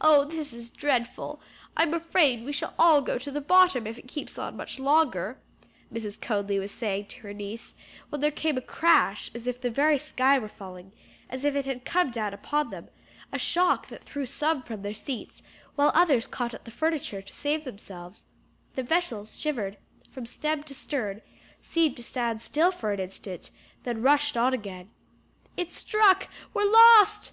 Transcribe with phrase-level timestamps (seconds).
[0.00, 1.38] "Oh, this is dreadful!
[1.76, 5.36] I'm afraid we shall all go to the bottom, if it keeps on much longer,"
[5.92, 6.18] Mrs.
[6.18, 7.74] Conly was saying to her niece,
[8.08, 10.92] when there came a crash as if the very sky were falling;
[11.28, 12.88] as if it had come down upon them;
[13.32, 15.42] a shock that threw some from their seats,
[15.74, 18.24] while others caught at the furniture to save themselves;
[18.76, 19.76] the vessel shivered
[20.10, 21.20] from stem to stern,
[21.60, 23.50] seemed to stand still for an instant,
[23.82, 24.88] then rushed on again.
[25.58, 26.28] "It struck!
[26.54, 27.28] we're lost!"